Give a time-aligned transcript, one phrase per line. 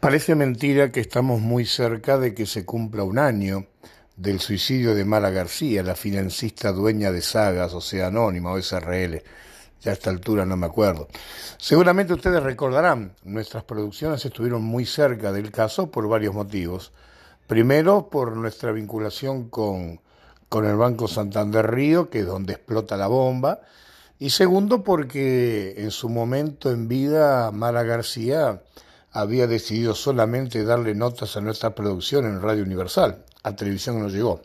[0.00, 3.66] Parece mentira que estamos muy cerca de que se cumpla un año
[4.16, 9.22] del suicidio de Mara García, la financista dueña de Sagas, o sea, Anónima o SRL.
[9.82, 11.06] Ya a esta altura no me acuerdo.
[11.58, 16.92] Seguramente ustedes recordarán, nuestras producciones estuvieron muy cerca del caso por varios motivos.
[17.46, 20.00] Primero, por nuestra vinculación con,
[20.48, 23.60] con el Banco Santander Río, que es donde explota la bomba.
[24.18, 28.62] Y segundo, porque en su momento en vida Mara García
[29.12, 33.24] había decidido solamente darle notas a nuestra producción en Radio Universal.
[33.42, 34.42] A televisión no llegó.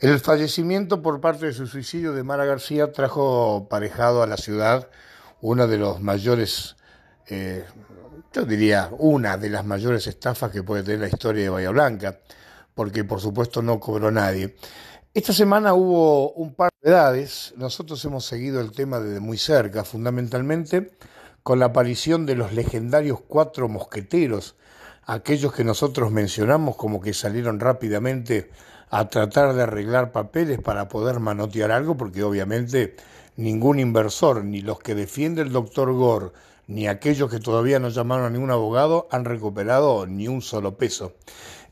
[0.00, 4.88] El fallecimiento por parte de su suicidio de Mara García trajo parejado a la ciudad
[5.40, 6.76] una de los mayores,
[7.28, 7.64] eh,
[8.32, 12.20] yo diría, una de las mayores estafas que puede tener la historia de Bahía Blanca,
[12.74, 14.56] porque por supuesto no cobró nadie.
[15.14, 19.82] Esta semana hubo un par de edades, nosotros hemos seguido el tema desde muy cerca,
[19.82, 20.92] fundamentalmente
[21.48, 24.54] con la aparición de los legendarios cuatro mosqueteros,
[25.06, 28.50] aquellos que nosotros mencionamos como que salieron rápidamente
[28.90, 32.96] a tratar de arreglar papeles para poder manotear algo, porque obviamente
[33.36, 36.32] ningún inversor, ni los que defiende el doctor Gore,
[36.66, 41.14] ni aquellos que todavía no llamaron a ningún abogado, han recuperado ni un solo peso.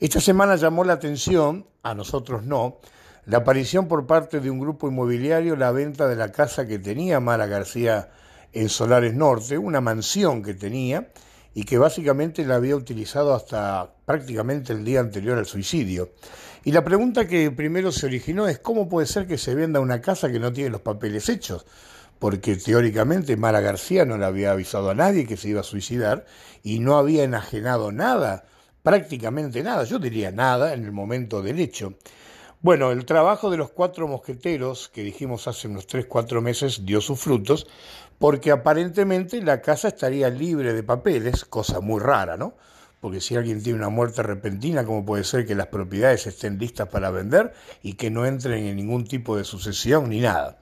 [0.00, 2.78] Esta semana llamó la atención, a nosotros no,
[3.26, 7.20] la aparición por parte de un grupo inmobiliario, la venta de la casa que tenía
[7.20, 8.08] Mara García
[8.52, 11.08] en Solares Norte, una mansión que tenía
[11.54, 16.10] y que básicamente la había utilizado hasta prácticamente el día anterior al suicidio.
[16.64, 20.00] Y la pregunta que primero se originó es cómo puede ser que se venda una
[20.00, 21.64] casa que no tiene los papeles hechos,
[22.18, 26.26] porque teóricamente Mara García no le había avisado a nadie que se iba a suicidar
[26.62, 28.44] y no había enajenado nada,
[28.82, 31.94] prácticamente nada, yo diría nada en el momento del hecho.
[32.62, 37.02] Bueno, el trabajo de los cuatro mosqueteros, que dijimos hace unos tres, cuatro meses, dio
[37.02, 37.66] sus frutos,
[38.18, 42.54] porque aparentemente la casa estaría libre de papeles, cosa muy rara, ¿no?
[43.00, 46.88] Porque si alguien tiene una muerte repentina, ¿cómo puede ser que las propiedades estén listas
[46.88, 50.58] para vender y que no entren en ningún tipo de sucesión ni nada?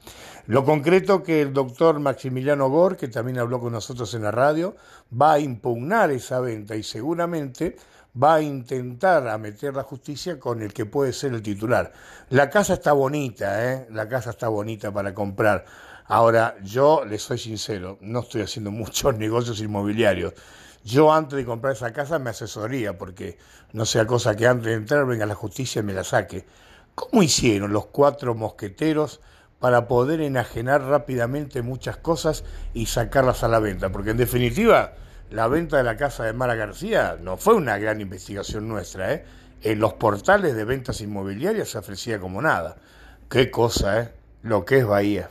[0.47, 4.75] Lo concreto que el doctor Maximiliano Gor, que también habló con nosotros en la radio,
[5.09, 7.77] va a impugnar esa venta y seguramente
[8.21, 11.91] va a intentar a meter la justicia con el que puede ser el titular.
[12.29, 13.87] La casa está bonita, ¿eh?
[13.91, 15.65] La casa está bonita para comprar.
[16.07, 20.33] Ahora, yo les soy sincero, no estoy haciendo muchos negocios inmobiliarios.
[20.83, 23.37] Yo antes de comprar esa casa me asesoría, porque
[23.73, 26.45] no sea cosa que antes de entrar venga la justicia y me la saque.
[26.93, 29.19] ¿Cómo hicieron los cuatro mosqueteros
[29.59, 32.43] para poder enajenar rápidamente muchas cosas
[32.73, 33.91] y sacarlas a la venta?
[33.91, 34.93] Porque en definitiva,
[35.31, 39.25] la venta de la casa de Mara García no fue una gran investigación nuestra, ¿eh?
[39.61, 42.77] En los portales de ventas inmobiliarias se ofrecía como nada.
[43.29, 44.11] Qué cosa, ¿eh?
[44.43, 45.29] Lo que es Bahía.